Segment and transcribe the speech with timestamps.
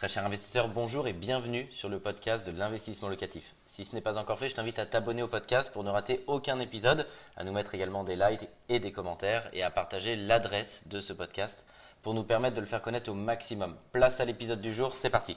[0.00, 3.54] Très cher investisseur, bonjour et bienvenue sur le podcast de l'investissement locatif.
[3.66, 6.24] Si ce n'est pas encore fait, je t'invite à t'abonner au podcast pour ne rater
[6.26, 7.06] aucun épisode,
[7.36, 11.12] à nous mettre également des likes et des commentaires et à partager l'adresse de ce
[11.12, 11.66] podcast
[12.00, 13.76] pour nous permettre de le faire connaître au maximum.
[13.92, 15.36] Place à l'épisode du jour, c'est parti.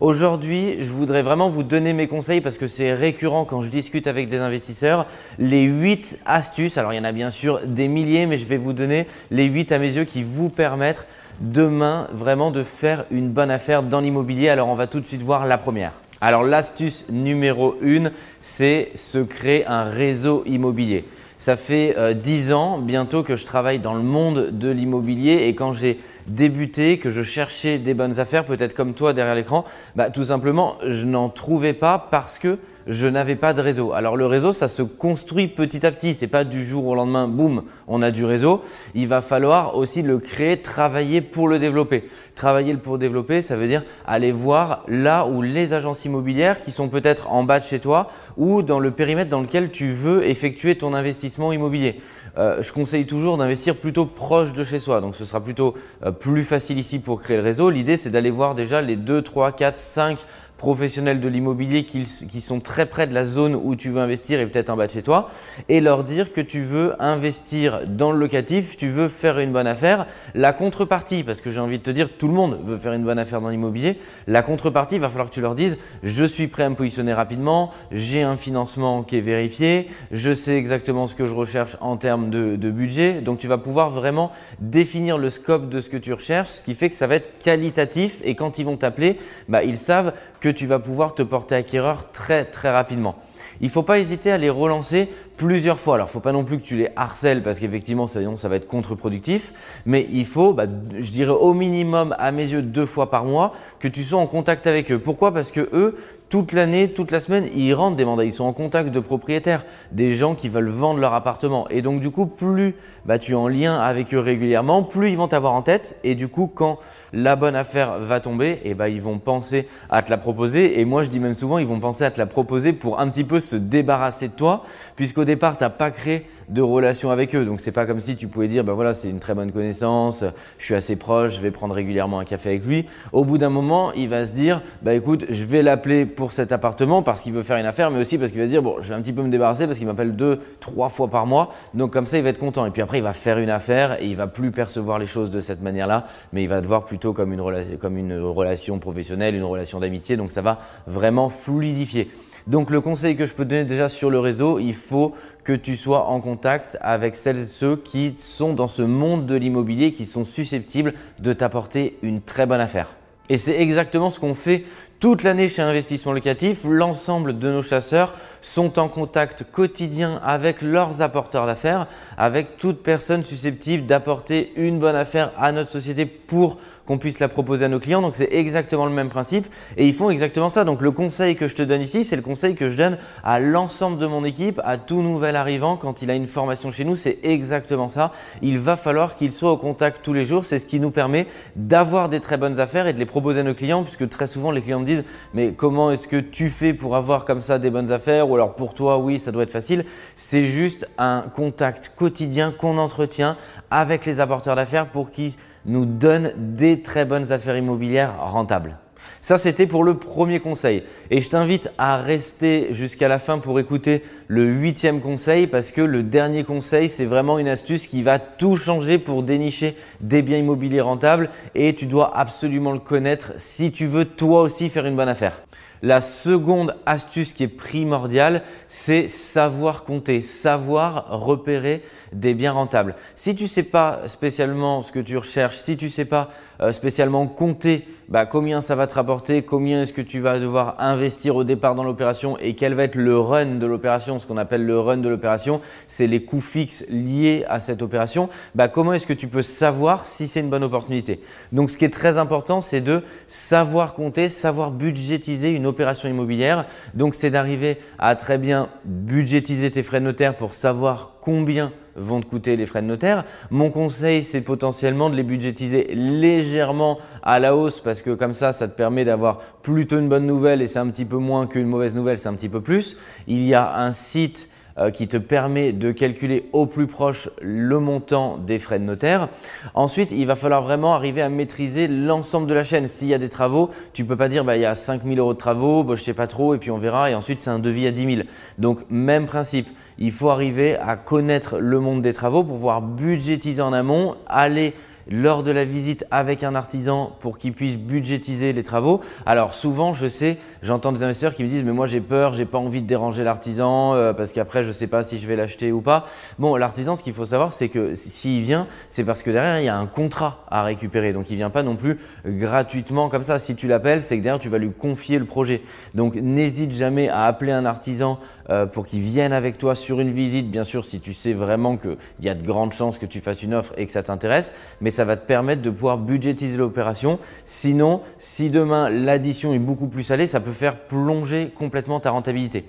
[0.00, 4.08] Aujourd'hui, je voudrais vraiment vous donner mes conseils parce que c'est récurrent quand je discute
[4.08, 5.06] avec des investisseurs.
[5.38, 8.58] Les 8 astuces, alors il y en a bien sûr des milliers, mais je vais
[8.58, 11.06] vous donner les 8 à mes yeux qui vous permettent
[11.40, 14.48] demain vraiment de faire une bonne affaire dans l'immobilier.
[14.48, 15.92] Alors on va tout de suite voir la première.
[16.20, 18.10] Alors l'astuce numéro 1,
[18.40, 21.04] c'est se créer un réseau immobilier.
[21.40, 25.44] Ça fait euh, dix 10 ans bientôt que je travaille dans le monde de l'immobilier
[25.46, 29.64] et quand j'ai débuté, que je cherchais des bonnes affaires, peut-être comme toi derrière l'écran,
[29.94, 33.92] bah, tout simplement je n'en trouvais pas parce que je n'avais pas de réseau.
[33.92, 36.14] Alors le réseau, ça se construit petit à petit.
[36.14, 38.64] C'est pas du jour au lendemain, boum, on a du réseau.
[38.94, 42.08] Il va falloir aussi le créer, travailler pour le développer.
[42.34, 46.88] Travailler pour développer, ça veut dire aller voir là où les agences immobilières qui sont
[46.88, 50.76] peut-être en bas de chez toi ou dans le périmètre dans lequel tu veux effectuer
[50.76, 52.00] ton investissement immobilier.
[52.38, 55.00] Euh, je conseille toujours d'investir plutôt proche de chez soi.
[55.00, 55.74] Donc ce sera plutôt
[56.04, 57.68] euh, plus facile ici pour créer le réseau.
[57.68, 60.18] L'idée, c'est d'aller voir déjà les 2, 3, 4, 5
[60.58, 62.06] professionnels de l'immobilier qui,
[62.40, 64.92] sont très près de la zone où tu veux investir et peut-être en bas de
[64.92, 65.30] chez toi
[65.68, 69.66] et leur dire que tu veux investir dans le locatif, tu veux faire une bonne
[69.66, 70.06] affaire.
[70.34, 73.04] La contrepartie, parce que j'ai envie de te dire, tout le monde veut faire une
[73.04, 76.48] bonne affaire dans l'immobilier, la contrepartie, il va falloir que tu leur dises, je suis
[76.48, 81.14] prêt à me positionner rapidement, j'ai un financement qui est vérifié, je sais exactement ce
[81.14, 85.70] que je recherche en termes de, budget, donc tu vas pouvoir vraiment définir le scope
[85.70, 88.58] de ce que tu recherches, ce qui fait que ça va être qualitatif et quand
[88.58, 89.16] ils vont t'appeler,
[89.48, 93.16] bah, ils savent que tu vas pouvoir te porter acquéreur très très rapidement.
[93.60, 95.96] Il ne faut pas hésiter à les relancer plusieurs fois.
[95.96, 98.56] Alors, il ne faut pas non plus que tu les harcèles parce qu'effectivement, ça, va
[98.56, 99.52] être contre-productif.
[99.84, 100.66] Mais il faut, bah,
[100.98, 104.26] je dirais au minimum, à mes yeux, deux fois par mois, que tu sois en
[104.26, 104.98] contact avec eux.
[104.98, 105.34] Pourquoi?
[105.34, 105.96] Parce que eux,
[106.28, 108.24] toute l'année, toute la semaine, ils rentrent des mandats.
[108.24, 111.68] Ils sont en contact de propriétaires, des gens qui veulent vendre leur appartement.
[111.68, 115.16] Et donc, du coup, plus bah, tu es en lien avec eux régulièrement, plus ils
[115.16, 115.96] vont t'avoir en tête.
[116.04, 116.78] Et du coup, quand
[117.12, 120.80] la bonne affaire va tomber, et ben ils vont penser à te la proposer.
[120.80, 123.08] Et moi, je dis même souvent, ils vont penser à te la proposer pour un
[123.08, 124.64] petit peu se débarrasser de toi,
[124.96, 127.44] puisqu'au départ, tu n'as pas créé de relation avec eux.
[127.44, 130.24] Donc c'est pas comme si tu pouvais dire, ben voilà, c'est une très bonne connaissance,
[130.58, 132.86] je suis assez proche, je vais prendre régulièrement un café avec lui.
[133.12, 136.52] Au bout d'un moment, il va se dire, bah écoute, je vais l'appeler pour cet
[136.52, 138.76] appartement parce qu'il veut faire une affaire, mais aussi parce qu'il va se dire, bon,
[138.80, 141.54] je vais un petit peu me débarrasser parce qu'il m'appelle deux, trois fois par mois.
[141.74, 142.66] Donc comme ça, il va être content.
[142.66, 145.30] Et puis après, il va faire une affaire et il va plus percevoir les choses
[145.30, 148.78] de cette manière-là, mais il va te voir plutôt comme une, relation, comme une relation
[148.78, 150.16] professionnelle, une relation d'amitié.
[150.16, 152.10] Donc ça va vraiment fluidifier.
[152.48, 155.12] Donc le conseil que je peux donner déjà sur le réseau, il faut
[155.44, 159.34] que tu sois en contact avec celles et ceux qui sont dans ce monde de
[159.34, 162.94] l'immobilier, qui sont susceptibles de t'apporter une très bonne affaire.
[163.28, 164.64] Et c'est exactement ce qu'on fait
[164.98, 166.60] toute l'année chez Investissement Locatif.
[166.64, 171.86] L'ensemble de nos chasseurs sont en contact quotidien avec leurs apporteurs d'affaires,
[172.16, 177.28] avec toute personne susceptible d'apporter une bonne affaire à notre société pour qu'on puisse la
[177.28, 178.00] proposer à nos clients.
[178.00, 180.64] Donc c'est exactement le même principe et ils font exactement ça.
[180.64, 183.38] Donc le conseil que je te donne ici, c'est le conseil que je donne à
[183.40, 186.96] l'ensemble de mon équipe, à tout nouvel arrivant quand il a une formation chez nous.
[186.96, 188.10] C'est exactement ça.
[188.40, 190.46] Il va falloir qu'il soit au contact tous les jours.
[190.46, 193.42] C'est ce qui nous permet d'avoir des très bonnes affaires et de les proposer à
[193.42, 195.04] nos clients puisque très souvent les clients me disent
[195.34, 198.30] mais comment est-ce que tu fais pour avoir comme ça des bonnes affaires?
[198.30, 199.84] Ou alors pour toi oui ça doit être facile.
[200.16, 203.36] C'est juste un contact quotidien qu'on entretient
[203.70, 205.34] avec les apporteurs d'affaires pour qu'ils
[205.68, 208.76] nous donne des très bonnes affaires immobilières rentables.
[209.20, 210.84] Ça, c'était pour le premier conseil.
[211.10, 215.80] Et je t'invite à rester jusqu'à la fin pour écouter le huitième conseil parce que
[215.80, 220.38] le dernier conseil, c'est vraiment une astuce qui va tout changer pour dénicher des biens
[220.38, 224.96] immobiliers rentables et tu dois absolument le connaître si tu veux toi aussi faire une
[224.96, 225.42] bonne affaire.
[225.82, 232.94] La seconde astuce qui est primordiale, c'est savoir compter, savoir repérer des biens rentables.
[233.14, 236.30] Si tu ne sais pas spécialement ce que tu recherches, si tu ne sais pas
[236.60, 240.76] euh, spécialement compter bah, combien ça va te rapporter, combien est-ce que tu vas devoir
[240.78, 244.18] investir au départ dans l'opération et quel va être le run de l'opération.
[244.18, 248.30] Ce qu'on appelle le run de l'opération, c'est les coûts fixes liés à cette opération.
[248.54, 251.20] Bah, comment est-ce que tu peux savoir si c'est une bonne opportunité?
[251.52, 256.66] Donc ce qui est très important, c'est de savoir compter, savoir budgétiser une opération immobilière.
[256.94, 262.20] Donc c'est d'arriver à très bien budgétiser tes frais de notaire pour savoir combien vont
[262.20, 263.24] te coûter les frais de notaire.
[263.50, 268.52] Mon conseil, c'est potentiellement de les budgétiser légèrement à la hausse parce que comme ça,
[268.52, 271.66] ça te permet d'avoir plutôt une bonne nouvelle et c'est un petit peu moins qu'une
[271.66, 272.96] mauvaise nouvelle, c'est un petit peu plus.
[273.26, 274.48] Il y a un site
[274.78, 279.28] euh, qui te permet de calculer au plus proche le montant des frais de notaire.
[279.74, 282.86] Ensuite, il va falloir vraiment arriver à maîtriser l'ensemble de la chaîne.
[282.86, 285.34] S'il y a des travaux, tu peux pas dire bah, il y a 5000 euros
[285.34, 287.58] de travaux, bah, je sais pas trop, et puis on verra, et ensuite c'est un
[287.58, 288.26] devis à 10 000.
[288.58, 289.68] Donc même principe.
[290.00, 294.74] Il faut arriver à connaître le monde des travaux pour pouvoir budgétiser en amont, aller
[295.10, 299.00] lors de la visite avec un artisan pour qu'il puisse budgétiser les travaux.
[299.26, 302.44] Alors souvent, je sais, j'entends des investisseurs qui me disent mais moi j'ai peur, j'ai
[302.44, 305.72] pas envie de déranger l'artisan euh, parce qu'après je sais pas si je vais l'acheter
[305.72, 306.06] ou pas.
[306.38, 309.64] Bon, l'artisan, ce qu'il faut savoir, c'est que s'il vient, c'est parce que derrière il
[309.64, 311.12] y a un contrat à récupérer.
[311.12, 313.38] Donc il vient pas non plus gratuitement comme ça.
[313.38, 315.62] Si tu l'appelles, c'est que derrière tu vas lui confier le projet.
[315.94, 318.18] Donc n'hésite jamais à appeler un artisan
[318.50, 320.50] euh, pour qu'il vienne avec toi sur une visite.
[320.50, 323.42] Bien sûr, si tu sais vraiment qu'il y a de grandes chances que tu fasses
[323.42, 327.18] une offre et que ça t'intéresse, mais ça va te permettre de pouvoir budgétiser l'opération.
[327.44, 332.64] Sinon, si demain l'addition est beaucoup plus salée, ça faire plonger complètement ta rentabilité.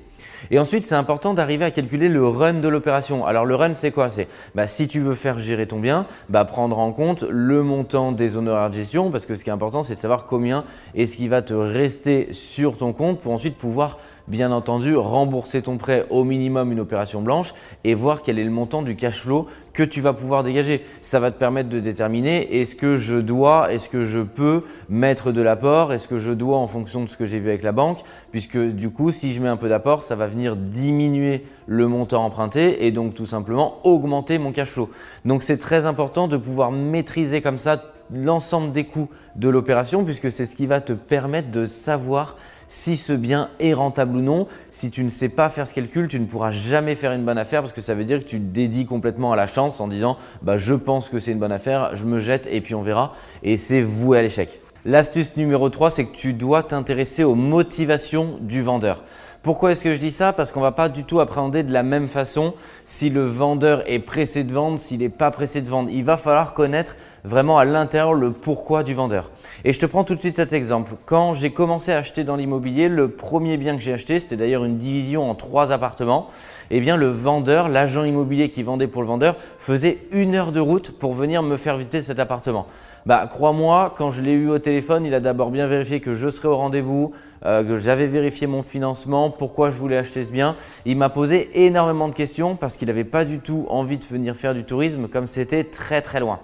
[0.51, 3.25] Et ensuite, c'est important d'arriver à calculer le run de l'opération.
[3.25, 4.09] Alors le run, c'est quoi?
[4.09, 8.11] C'est bah, si tu veux faire gérer ton bien, bah, prendre en compte le montant
[8.11, 10.63] des honoraires de gestion, parce que ce qui est important, c'est de savoir combien
[10.95, 13.97] est-ce qui va te rester sur ton compte pour ensuite pouvoir
[14.29, 17.53] bien entendu, rembourser ton prêt au minimum une opération blanche
[17.83, 20.85] et voir quel est le montant du cash flow que tu vas pouvoir dégager.
[21.01, 25.31] Ça va te permettre de déterminer est-ce que je dois, est-ce que je peux mettre
[25.31, 27.71] de l'apport, est-ce que je dois en fonction de ce que j'ai vu avec la
[27.71, 27.99] banque,
[28.31, 32.23] puisque du coup, si je mets un peu d'apport, ça va venir diminuer le montant
[32.25, 34.89] emprunté et donc tout simplement augmenter mon cash flow.
[35.25, 37.81] Donc c'est très important de pouvoir maîtriser comme ça
[38.13, 42.35] l'ensemble des coûts de l'opération puisque c'est ce qui va te permettre de savoir
[42.67, 44.47] si ce bien est rentable ou non.
[44.69, 47.38] Si tu ne sais pas faire ce calcul, tu ne pourras jamais faire une bonne
[47.38, 49.88] affaire parce que ça veut dire que tu te dédies complètement à la chance en
[49.88, 52.83] disant bah, je pense que c'est une bonne affaire, je me jette et puis on
[52.83, 53.13] verra.
[53.44, 54.61] Et c'est voué à l'échec.
[54.85, 59.03] L'astuce numéro 3, c'est que tu dois t'intéresser aux motivations du vendeur.
[59.41, 60.33] Pourquoi est-ce que je dis ça?
[60.33, 62.53] Parce qu'on ne va pas du tout appréhender de la même façon
[62.83, 65.89] si le vendeur est pressé de vendre, s'il n'est pas pressé de vendre.
[65.89, 69.31] Il va falloir connaître vraiment à l'intérieur le pourquoi du vendeur.
[69.66, 70.94] Et je te prends tout de suite cet exemple.
[71.06, 74.63] Quand j'ai commencé à acheter dans l'immobilier, le premier bien que j'ai acheté, c'était d'ailleurs
[74.63, 76.27] une division en trois appartements,
[76.71, 80.60] eh bien le vendeur, l'agent immobilier qui vendait pour le vendeur, faisait une heure de
[80.60, 82.68] route pour venir me faire visiter cet appartement.
[83.06, 86.30] Bah, crois-moi, quand je l'ai eu au téléphone, il a d'abord bien vérifié que je
[86.30, 87.13] serais au rendez-vous,
[87.45, 90.56] euh, que j'avais vérifié mon financement, pourquoi je voulais acheter ce bien.
[90.86, 94.36] Il m'a posé énormément de questions parce qu'il n'avait pas du tout envie de venir
[94.36, 96.39] faire du tourisme comme c'était très très loin.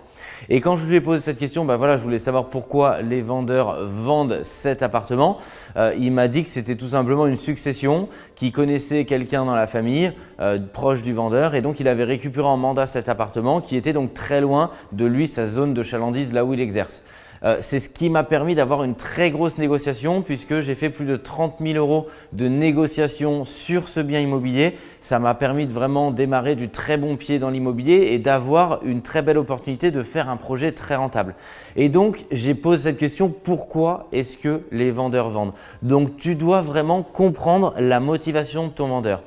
[0.50, 3.22] Et quand je lui ai posé cette question, bah voilà, je voulais savoir pourquoi les
[3.22, 5.38] vendeurs vendent cet appartement.
[5.76, 9.68] Euh, il m'a dit que c'était tout simplement une succession, qui connaissait quelqu'un dans la
[9.68, 13.76] famille euh, proche du vendeur, et donc il avait récupéré en mandat cet appartement, qui
[13.76, 17.04] était donc très loin de lui, sa zone de chalandise, là où il exerce.
[17.46, 21.06] Euh, c'est ce qui m'a permis d'avoir une très grosse négociation puisque j'ai fait plus
[21.06, 24.76] de 30 000 euros de négociation sur ce bien immobilier.
[25.00, 29.04] Ça m'a permis de vraiment démarrer du très bon pied dans l'immobilier et d'avoir une
[29.04, 31.36] très belle opportunité de faire un projet très rentable.
[31.76, 35.54] Et donc, j'ai posé cette question, pourquoi est-ce que les vendeurs vendent?
[35.84, 39.22] Donc, tu dois vraiment comprendre la motivation de ton vendeur.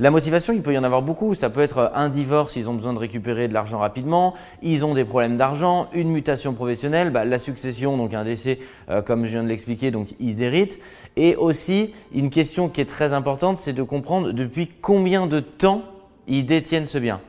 [0.00, 1.34] La motivation, il peut y en avoir beaucoup.
[1.34, 4.94] Ça peut être un divorce, ils ont besoin de récupérer de l'argent rapidement, ils ont
[4.94, 8.58] des problèmes d'argent, une mutation professionnelle, bah, la succession, donc un décès,
[8.90, 10.80] euh, comme je viens de l'expliquer, donc ils héritent.
[11.16, 15.82] Et aussi, une question qui est très importante, c'est de comprendre depuis combien de temps
[16.26, 17.20] ils détiennent ce bien.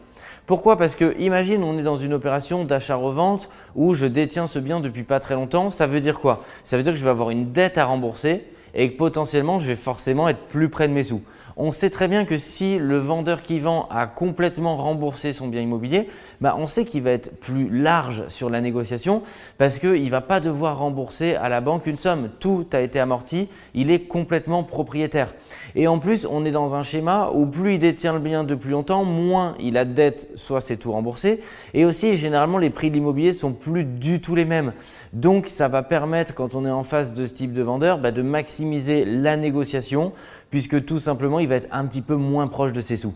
[0.48, 0.78] Pourquoi?
[0.78, 5.04] Parce que imagine, on est dans une opération d'achat-revente où je détiens ce bien depuis
[5.04, 5.70] pas très longtemps.
[5.70, 6.44] Ça veut dire quoi?
[6.64, 8.44] Ça veut dire que je vais avoir une dette à rembourser
[8.76, 11.22] et que potentiellement je vais forcément être plus près de mes sous.
[11.58, 15.62] On sait très bien que si le vendeur qui vend a complètement remboursé son bien
[15.62, 16.10] immobilier,
[16.42, 19.24] bah on sait qu'il va être plus large sur la négociation
[19.58, 22.30] parce qu'il ne va pas devoir rembourser à la banque une somme.
[22.40, 25.34] Tout a été amorti, il est complètement propriétaire.
[25.76, 28.70] Et en plus, on est dans un schéma où plus il détient le bien depuis
[28.70, 31.42] longtemps, moins il a de dette, soit c'est tout remboursé.
[31.74, 34.72] Et aussi, généralement, les prix de l'immobilier sont plus du tout les mêmes.
[35.12, 38.12] Donc, ça va permettre, quand on est en face de ce type de vendeur, bah,
[38.12, 40.14] de maximiser la négociation
[40.50, 43.14] puisque tout simplement, il va être un petit peu moins proche de ses sous.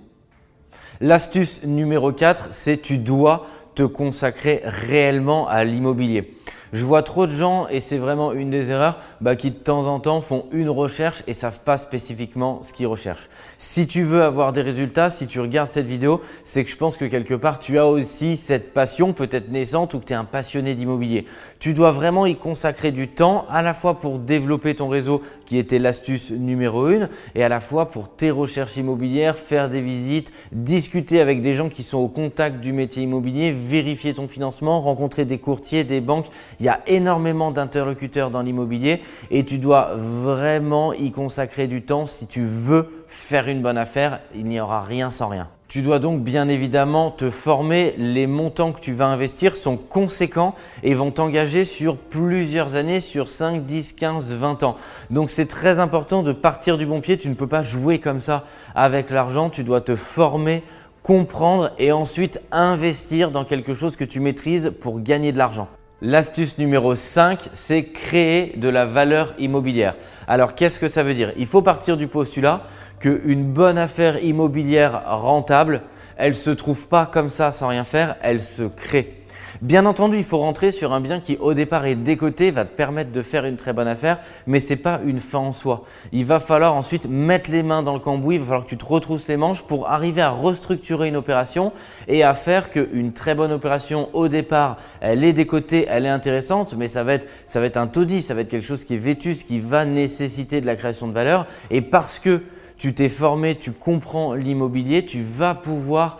[0.99, 6.33] L'astuce numéro 4, c'est tu dois te consacrer réellement à l'immobilier.
[6.71, 9.87] Je vois trop de gens, et c'est vraiment une des erreurs, bah, qui de temps
[9.87, 13.29] en temps font une recherche et savent pas spécifiquement ce qu'ils recherchent.
[13.57, 16.97] Si tu veux avoir des résultats, si tu regardes cette vidéo, c'est que je pense
[16.97, 20.25] que quelque part tu as aussi cette passion peut-être naissante ou que tu es un
[20.25, 21.25] passionné d'immobilier.
[21.59, 25.57] Tu dois vraiment y consacrer du temps à la fois pour développer ton réseau qui
[25.57, 30.31] était l'astuce numéro une et à la fois pour tes recherches immobilières, faire des visites,
[30.51, 35.25] discuter avec des gens qui sont au contact du métier immobilier, vérifier ton financement, rencontrer
[35.25, 36.27] des courtiers, des banques
[36.59, 39.01] Il y a énormément d'interlocuteurs dans l'immobilier
[39.31, 44.19] et tu dois vraiment y consacrer du temps si tu veux faire une bonne affaire.
[44.35, 45.47] Il n'y aura rien sans rien.
[45.69, 47.93] Tu dois donc bien évidemment te former.
[47.97, 53.29] Les montants que tu vas investir sont conséquents et vont t'engager sur plusieurs années, sur
[53.29, 54.75] 5, 10, 15, 20 ans.
[55.11, 57.17] Donc c'est très important de partir du bon pied.
[57.17, 59.49] Tu ne peux pas jouer comme ça avec l'argent.
[59.49, 60.63] Tu dois te former,
[61.03, 65.69] comprendre et ensuite investir dans quelque chose que tu maîtrises pour gagner de l'argent.
[66.01, 69.95] L'astuce numéro 5, c'est créer de la valeur immobilière.
[70.29, 71.33] Alors qu'est-ce que ça veut dire?
[71.35, 72.61] Il faut partir du postulat
[73.01, 75.81] qu'une bonne affaire immobilière rentable,
[76.15, 79.18] elle ne se trouve pas comme ça sans rien faire, elle se crée.
[79.61, 82.73] Bien entendu, il faut rentrer sur un bien qui au départ est décoté, va te
[82.73, 85.83] permettre de faire une très bonne affaire, mais ce n'est pas une fin en soi.
[86.13, 88.77] Il va falloir ensuite mettre les mains dans le cambouis, il va falloir que tu
[88.77, 91.73] te retrousses les manches pour arriver à restructurer une opération
[92.07, 96.73] et à faire qu'une très bonne opération au départ, elle est décotée, elle est intéressante,
[96.77, 98.97] mais ça va être, ça va un taudis, ça va être quelque chose qui est
[98.97, 101.45] vétus, qui va nécessiter de la création de valeur.
[101.69, 102.43] Et parce que
[102.77, 106.17] tu t'es formé, tu comprends l'immobilier, tu vas pouvoir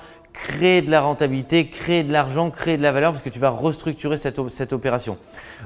[0.47, 3.49] créer de la rentabilité, créer de l'argent, créer de la valeur parce que tu vas
[3.49, 5.17] restructurer cette, opération.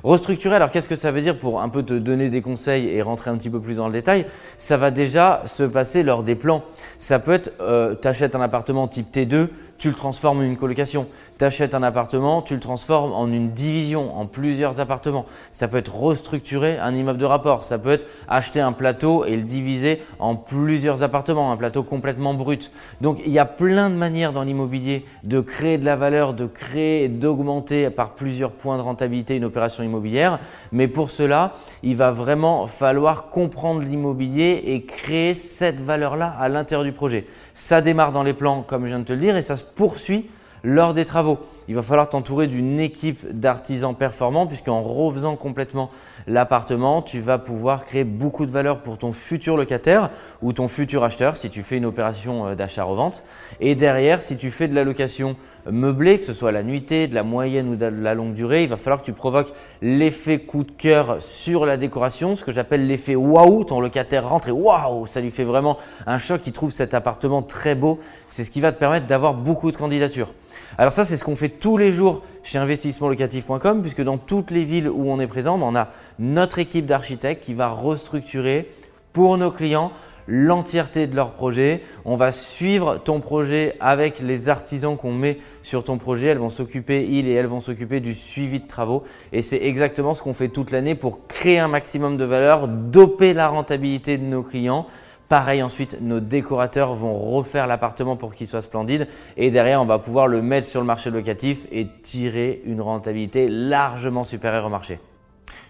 [0.04, 3.02] Restructurer, alors qu'est-ce que ça veut dire pour un peu te donner des conseils et
[3.02, 4.26] rentrer un petit peu plus dans le détail?
[4.58, 6.64] Ça va déjà se passer lors des plans.
[7.00, 10.58] Ça peut être, euh, tu achètes un appartement type T2, tu le transformes en une
[10.58, 11.08] colocation.
[11.38, 15.26] Tu achètes un appartement, tu le transformes en une division, en plusieurs appartements.
[15.52, 17.64] Ça peut être restructurer un immeuble de rapport.
[17.64, 22.34] Ça peut être acheter un plateau et le diviser en plusieurs appartements, un plateau complètement
[22.34, 22.72] brut.
[23.02, 26.46] Donc il y a plein de manières dans l'immobilier de créer de la valeur, de
[26.46, 30.40] créer, d'augmenter par plusieurs points de rentabilité une opération immobilière.
[30.72, 36.84] Mais pour cela, il va vraiment falloir comprendre l'immobilier et créer cette valeur-là à l'intérieur
[36.84, 37.28] du projet.
[37.54, 39.64] Ça démarre dans les plans, comme je viens de te le dire, et ça se
[39.64, 40.30] poursuit
[40.64, 41.40] lors des travaux.
[41.68, 45.90] Il va falloir t'entourer d'une équipe d'artisans performants puisqu'en refaisant complètement
[46.28, 50.10] l'appartement, tu vas pouvoir créer beaucoup de valeur pour ton futur locataire
[50.42, 53.24] ou ton futur acheteur si tu fais une opération euh, d'achat-revente.
[53.60, 55.36] Et derrière, si tu fais de la location
[55.72, 58.70] meublée, que ce soit la nuitée, de la moyenne ou de la longue durée, il
[58.70, 62.88] va falloir que tu provoques l'effet coup de cœur sur la décoration, ce que j'appelle
[62.88, 63.64] l'effet waouh.
[63.64, 65.78] Ton locataire rentre et waouh, ça lui fait vraiment
[66.08, 68.00] un choc, il trouve cet appartement très beau.
[68.28, 70.34] C'est ce qui va te permettre d'avoir beaucoup de candidatures.
[70.78, 74.64] Alors ça, c'est ce qu'on fait tous les jours chez investissementlocatif.com, puisque dans toutes les
[74.64, 78.70] villes où on est présent, on a notre équipe d'architectes qui va restructurer
[79.14, 79.92] pour nos clients
[80.28, 81.82] l'entièreté de leur projet.
[82.06, 86.28] On va suivre ton projet avec les artisans qu'on met sur ton projet.
[86.28, 89.04] Elles vont s'occuper, ils et elles vont s'occuper du suivi de travaux.
[89.32, 93.34] Et c'est exactement ce qu'on fait toute l'année pour créer un maximum de valeur, doper
[93.34, 94.88] la rentabilité de nos clients
[95.30, 100.00] Pareil ensuite, nos décorateurs vont refaire l'appartement pour qu'il soit splendide et derrière, on va
[100.00, 105.00] pouvoir le mettre sur le marché locatif et tirer une rentabilité largement supérieure au marché.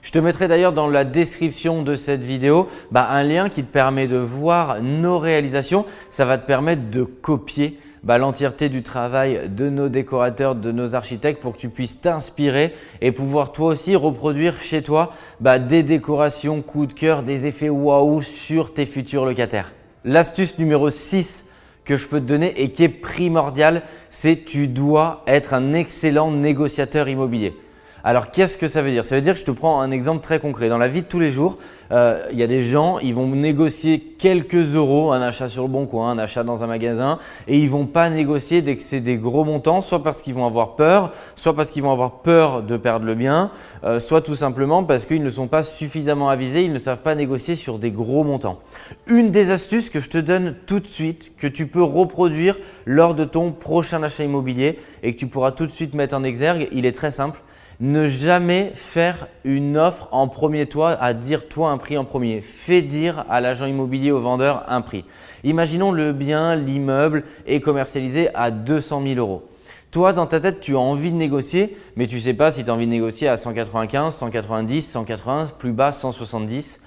[0.02, 3.72] Je te mettrai d'ailleurs dans la description de cette vidéo bah, un lien qui te
[3.72, 5.86] permet de voir nos réalisations.
[6.10, 10.96] Ça va te permettre de copier bah, l'entièreté du travail de nos décorateurs, de nos
[10.96, 15.84] architectes pour que tu puisses t'inspirer et pouvoir toi aussi reproduire chez toi bah, des
[15.84, 19.74] décorations coup de cœur, des effets waouh sur tes futurs locataires.
[20.04, 21.46] L'astuce numéro 6
[21.86, 26.32] que je peux te donner et qui est primordiale, c'est tu dois être un excellent
[26.32, 27.58] négociateur immobilier.
[28.06, 29.06] Alors qu'est-ce que ça veut dire?
[29.06, 30.68] Ça veut dire que je te prends un exemple très concret.
[30.68, 31.58] Dans la vie de tous les jours,
[31.94, 35.70] euh, il y a des gens, ils vont négocier quelques euros, un achat sur le
[35.70, 37.18] bon coin, un achat dans un magasin,
[37.48, 40.46] et ils vont pas négocier dès que c'est des gros montants, soit parce qu'ils vont
[40.46, 43.52] avoir peur, soit parce qu'ils vont avoir peur de perdre le bien,
[43.86, 47.16] euh, soit tout simplement parce qu'ils ne sont pas suffisamment avisés, ils ne savent pas
[47.16, 48.60] négocier sur des gros montants.
[49.08, 53.16] Une des astuces que je te donne tout de suite, que tu peux reproduire lors
[53.16, 56.68] de ton prochain achat immobilier et que tu pourras tout de suite mettre en exergue,
[56.74, 57.40] il est très simple
[57.80, 62.42] ne jamais faire une offre en premier toi, à dire toi un prix en premier.
[62.42, 65.06] Fais dire à l'agent immobilier, au vendeur, un prix.
[65.44, 69.44] Imaginons le bien, l'immeuble est commercialisé à 200 000 euros.
[69.92, 72.64] Toi, dans ta tête, tu as envie de négocier, mais tu ne sais pas si
[72.64, 76.82] tu as envie de négocier à 195, 190, 180, plus bas 170.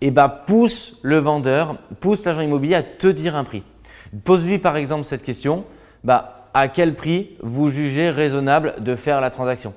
[0.00, 3.62] Et bah, pousse le vendeur, pousse l'agent immobilier à te dire un prix.
[4.24, 5.64] Pose-lui par exemple cette question,
[6.02, 9.74] bah, à quel prix vous jugez raisonnable de faire la transaction?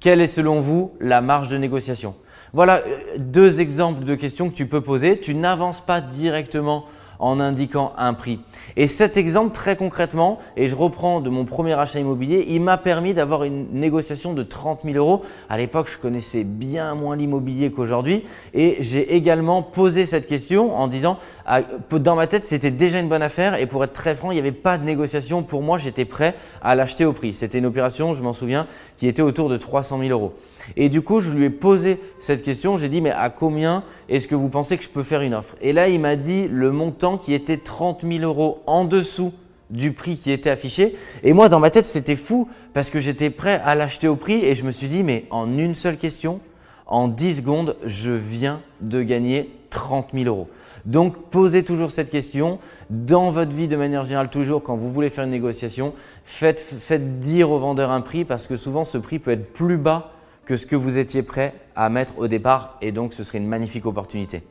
[0.00, 2.14] Quelle est selon vous la marge de négociation?
[2.52, 5.20] Voilà euh, deux exemples de questions que tu peux poser.
[5.20, 6.86] Tu n'avances pas directement
[7.20, 8.40] en indiquant un prix.
[8.76, 12.78] Et cet exemple, très concrètement, et je reprends de mon premier achat immobilier, il m'a
[12.78, 15.22] permis d'avoir une négociation de 30 000 euros.
[15.48, 18.24] À l'époque, je connaissais bien moins l'immobilier qu'aujourd'hui
[18.54, 21.60] et j'ai également posé cette question en disant, ah,
[21.90, 24.40] dans ma tête, c'était déjà une bonne affaire et pour être très franc, il n'y
[24.40, 25.42] avait pas de négociation.
[25.42, 27.34] Pour moi, j'étais prêt à l'acheter au prix.
[27.34, 30.32] C'était une opération, je m'en souviens, qui était autour de 300 000 euros.
[30.76, 32.78] Et du coup, je lui ai posé cette question.
[32.78, 35.56] J'ai dit, mais à combien est-ce que vous pensez que je peux faire une offre?
[35.60, 39.32] Et là, il m'a dit le montant qui était 30 000 euros en dessous
[39.70, 40.96] du prix qui était affiché.
[41.22, 44.44] Et moi, dans ma tête, c'était fou parce que j'étais prêt à l'acheter au prix
[44.44, 46.40] et je me suis dit, mais en une seule question,
[46.86, 50.48] en 10 secondes, je viens de gagner 30 000 euros.
[50.86, 55.10] Donc, posez toujours cette question dans votre vie de manière générale, toujours quand vous voulez
[55.10, 55.92] faire une négociation,
[56.24, 59.76] faites, faites dire au vendeur un prix parce que souvent ce prix peut être plus
[59.76, 60.12] bas
[60.46, 63.46] que ce que vous étiez prêt à mettre au départ et donc ce serait une
[63.46, 64.42] magnifique opportunité.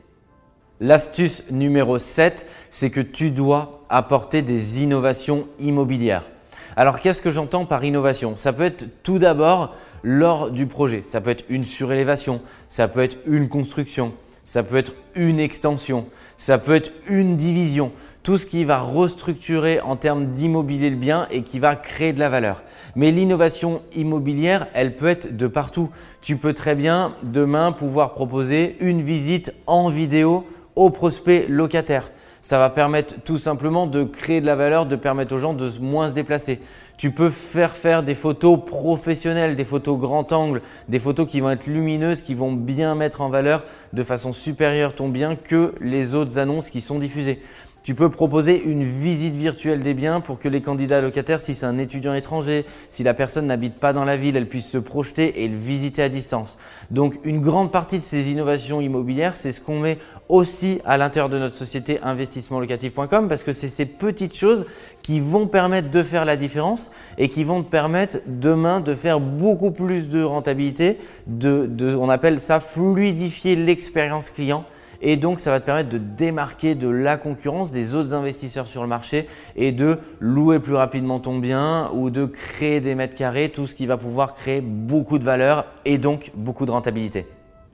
[0.82, 6.30] L'astuce numéro 7, c'est que tu dois apporter des innovations immobilières.
[6.74, 8.34] Alors qu'est-ce que j'entends par innovation?
[8.36, 11.02] Ça peut être tout d'abord lors du projet.
[11.04, 16.06] Ça peut être une surélévation, ça peut être une construction, ça peut être une extension,
[16.38, 21.26] ça peut être une division tout ce qui va restructurer en termes d'immobilier le bien
[21.30, 22.62] et qui va créer de la valeur.
[22.94, 25.90] Mais l'innovation immobilière, elle peut être de partout.
[26.20, 30.46] Tu peux très bien demain pouvoir proposer une visite en vidéo
[30.80, 32.10] aux prospects locataires.
[32.40, 35.68] Ça va permettre tout simplement de créer de la valeur, de permettre aux gens de
[35.78, 36.58] moins se déplacer.
[36.96, 41.50] Tu peux faire faire des photos professionnelles, des photos grand angle, des photos qui vont
[41.50, 46.14] être lumineuses, qui vont bien mettre en valeur de façon supérieure ton bien que les
[46.14, 47.42] autres annonces qui sont diffusées.
[47.82, 51.64] Tu peux proposer une visite virtuelle des biens pour que les candidats locataires, si c'est
[51.64, 55.42] un étudiant étranger, si la personne n'habite pas dans la ville, elle puisse se projeter
[55.42, 56.58] et le visiter à distance.
[56.90, 59.96] Donc une grande partie de ces innovations immobilières, c'est ce qu'on met
[60.28, 64.66] aussi à l'intérieur de notre société investissementlocatif.com parce que c'est ces petites choses
[65.02, 69.20] qui vont permettre de faire la différence et qui vont te permettre demain de faire
[69.20, 74.66] beaucoup plus de rentabilité, de, de on appelle ça fluidifier l'expérience client
[75.02, 78.82] et donc, ça va te permettre de démarquer de la concurrence des autres investisseurs sur
[78.82, 79.26] le marché
[79.56, 83.74] et de louer plus rapidement ton bien ou de créer des mètres carrés, tout ce
[83.74, 87.26] qui va pouvoir créer beaucoup de valeur et donc beaucoup de rentabilité.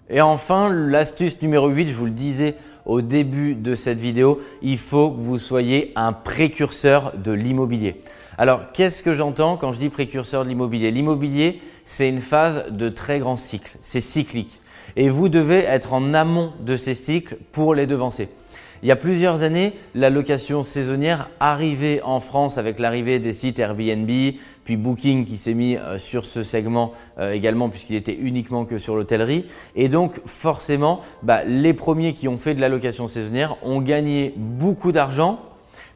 [0.09, 2.55] Et enfin, l'astuce numéro 8, je vous le disais
[2.85, 8.01] au début de cette vidéo, il faut que vous soyez un précurseur de l'immobilier.
[8.39, 10.93] Alors, qu'est-ce que j'entends quand je dis précurseur de l'immobilier?
[10.93, 14.61] L'immobilier, c'est une phase de très grand cycle, c'est cyclique
[14.97, 18.29] et vous devez être en amont de ces cycles pour les devancer.
[18.83, 23.59] Il y a plusieurs années, la location saisonnière arrivait en France avec l'arrivée des sites
[23.59, 24.11] Airbnb,
[24.65, 28.79] puis Booking qui s'est mis euh, sur ce segment euh, également puisqu'il était uniquement que
[28.79, 29.47] sur l'hôtellerie.
[29.77, 34.35] Et donc forcément, bah, les premiers qui ont fait de la location saisonnière ont gagné
[34.37, 35.41] beaucoup d'argent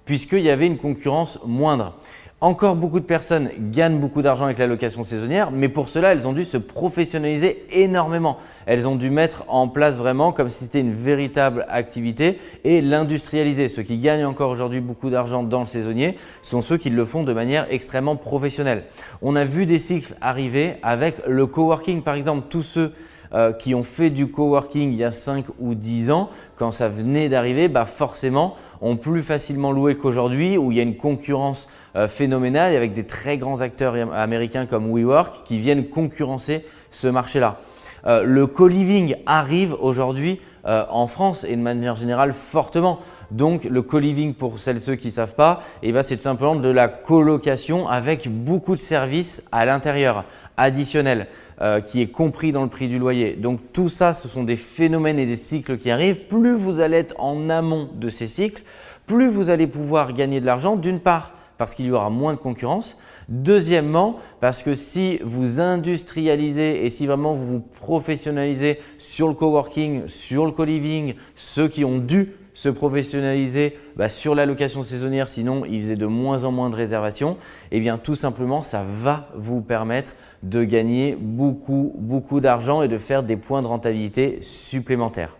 [0.04, 1.94] puisqu'il y avait une concurrence moindre.
[2.42, 6.26] Encore beaucoup de personnes gagnent beaucoup d'argent avec la location saisonnière, mais pour cela, elles
[6.26, 8.38] ont dû se professionnaliser énormément.
[8.64, 13.68] Elles ont dû mettre en place vraiment comme si c'était une véritable activité et l'industrialiser.
[13.68, 17.24] Ceux qui gagnent encore aujourd'hui beaucoup d'argent dans le saisonnier sont ceux qui le font
[17.24, 18.85] de manière extrêmement professionnelle.
[19.20, 22.94] On a vu des cycles arriver avec le coworking par exemple, tous ceux
[23.32, 26.88] euh, qui ont fait du coworking il y a 5 ou 10 ans, quand ça
[26.88, 31.68] venait d'arriver, bah forcément, ont plus facilement loué qu'aujourd'hui où il y a une concurrence
[31.94, 37.58] euh, phénoménale avec des très grands acteurs américains comme WeWork qui viennent concurrencer ce marché-là.
[38.04, 42.98] Euh, le co-living arrive aujourd'hui en France et de manière générale fortement.
[43.30, 46.22] Donc le co-living pour celles et ceux qui ne savent pas, eh ben, c'est tout
[46.22, 50.24] simplement de la colocation avec beaucoup de services à l'intérieur
[50.58, 51.28] additionnels.
[51.62, 53.34] Euh, qui est compris dans le prix du loyer.
[53.34, 56.20] Donc tout ça, ce sont des phénomènes et des cycles qui arrivent.
[56.20, 58.62] Plus vous allez être en amont de ces cycles,
[59.06, 62.38] plus vous allez pouvoir gagner de l'argent, d'une part parce qu'il y aura moins de
[62.38, 62.96] concurrence,
[63.30, 70.08] Deuxièmement, parce que si vous industrialisez et si vraiment vous vous professionnalisez sur le coworking,
[70.08, 75.64] sur le co-living, ceux qui ont dû se professionnaliser bah, sur la location saisonnière, sinon
[75.64, 77.38] ils faisaient de moins en moins de réservations,
[77.70, 80.10] eh bien tout simplement ça va vous permettre
[80.42, 85.38] de gagner beaucoup, beaucoup d'argent et de faire des points de rentabilité supplémentaires.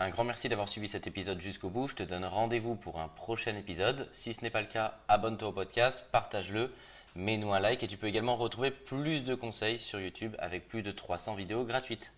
[0.00, 1.86] Un grand merci d'avoir suivi cet épisode jusqu'au bout.
[1.86, 4.08] Je te donne rendez-vous pour un prochain épisode.
[4.10, 6.72] Si ce n'est pas le cas, abonne-toi au podcast, partage-le,
[7.14, 10.82] mets-nous un like et tu peux également retrouver plus de conseils sur YouTube avec plus
[10.82, 12.12] de 300 vidéos gratuites.